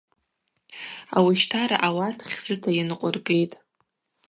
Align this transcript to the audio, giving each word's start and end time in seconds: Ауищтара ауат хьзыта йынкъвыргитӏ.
Ауищтара 1.17 1.77
ауат 1.87 2.17
хьзыта 2.29 2.69
йынкъвыргитӏ. 2.73 3.55